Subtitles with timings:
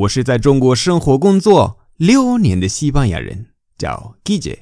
[0.00, 4.60] 我是在中国生活工作六年的西班牙人，叫 Guille。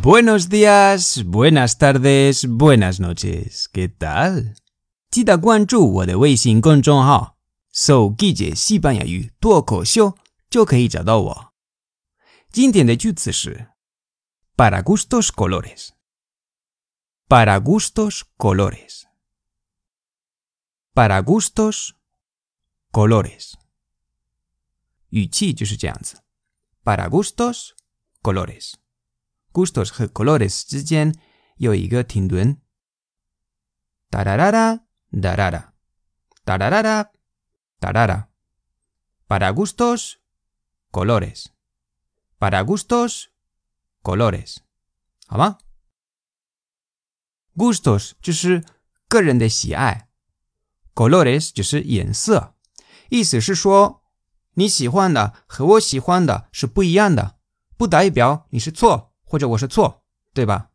[0.00, 3.64] Buenos días, buenas tardes, buenas noches.
[3.72, 4.52] ¿Qué tal?
[5.10, 7.34] 记得关注我的微信公众号
[7.72, 10.14] “搜 Guille 西班牙语脱口秀”，
[10.48, 11.46] 就可以找到我。
[12.52, 13.68] 今天的句子是
[14.55, 15.95] para gustos colores.
[17.29, 19.07] Para gustos colores.
[20.93, 21.95] Para gustos
[22.91, 23.53] colores.
[25.11, 26.21] 语气就是这样子。
[26.83, 27.75] Para gustos
[28.21, 28.73] colores.
[29.53, 31.15] Gustos 和 colores 之间
[31.55, 32.61] 有一个停顿。
[34.09, 34.83] 哒哒哒哒
[35.21, 35.73] 哒哒哒
[36.43, 37.11] 哒哒哒哒
[37.79, 38.29] 哒哒哒。
[39.27, 40.19] Para gustos
[40.91, 41.53] colores.
[42.37, 43.31] Para gustos
[44.04, 44.58] colores，
[45.26, 45.56] 好吗
[47.56, 48.62] ？Gustos 就是
[49.08, 50.08] 个人的喜爱
[50.94, 52.54] ，colores 就是颜色，
[53.08, 54.02] 意思是说
[54.54, 57.38] 你喜欢的和我喜欢的是不一样的，
[57.78, 60.70] 不代表你是错或者我是错，对吧？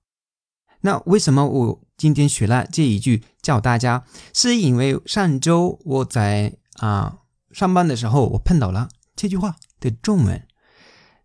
[0.81, 4.05] 那为什么我今天学了这一句教大家？
[4.33, 7.19] 是因为上周我在啊
[7.51, 10.47] 上班的时候，我碰到了这句话的中文：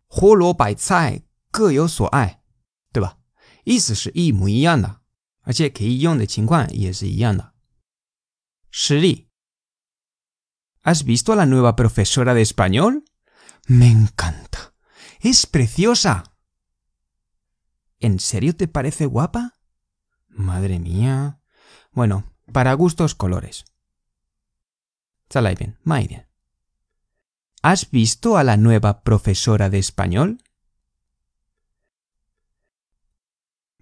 [0.07, 1.23] 胡萝卜菜。
[1.54, 2.44] 各有所爱，
[2.92, 3.18] 对吧？
[3.64, 5.02] 意思是一模一样的，
[5.42, 7.54] 而且可以用的情况也是一样的。
[8.72, 13.04] 实例：¿Has visto la nueva profesora de español?
[13.68, 14.74] Me encanta.
[15.20, 16.24] Es preciosa.
[18.00, 19.60] ¿En serio te parece guapa?
[20.30, 21.42] Madre mía.
[21.92, 23.66] Bueno, para gustos colores.
[25.30, 26.28] Sale bien, bien.
[27.62, 30.42] ¿Has visto a la nueva profesora de español?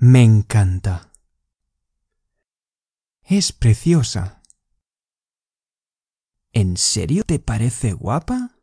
[0.05, 1.13] Me encanta.
[3.23, 4.43] Es preciosa.
[6.51, 8.59] ¿En serio te parece guapa?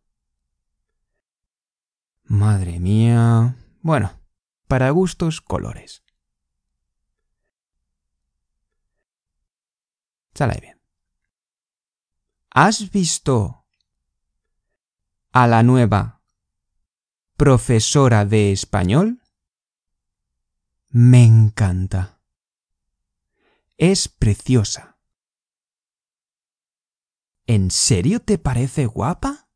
[2.23, 3.55] Madre mía.
[3.79, 4.19] Bueno,
[4.67, 6.03] para gustos colores.
[10.35, 10.81] Sale bien.
[12.49, 13.65] ¿Has visto
[15.31, 16.21] a la nueva
[17.37, 19.18] profesora de español?
[20.91, 22.19] Me encanta.
[23.77, 24.97] Es preciosa.
[27.45, 29.49] ¿En serio te parece guapa?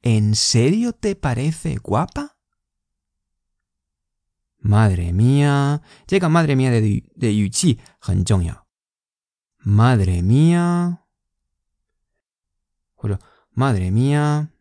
[0.00, 2.38] ¿En serio te parece guapa?
[4.56, 5.82] Madre mía.
[6.08, 7.78] Llega madre mía de, de yuqi,
[9.58, 11.06] Madre mía.
[13.50, 14.54] madre mía.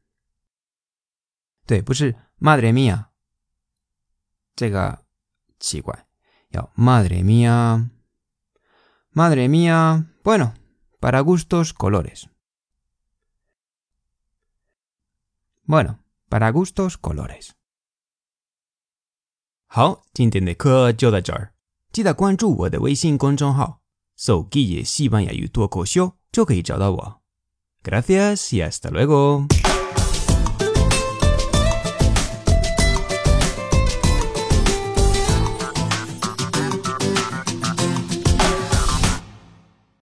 [2.38, 3.11] madre mía。
[4.55, 5.05] 这个
[5.59, 6.07] 奇怪，
[6.51, 7.91] 要 madre mía,
[9.11, 10.55] madre mía, bueno,
[11.01, 12.29] para gustos colores.
[15.67, 15.99] Bueno,
[16.29, 17.51] para gustos colores.
[19.67, 21.53] 好，今天的课就到这儿，
[21.93, 23.83] 记得关注我的微信公众号“
[24.17, 27.23] 手机也西班牙语脱口秀”，就可以找到我。
[27.83, 29.47] Gracias y hasta luego.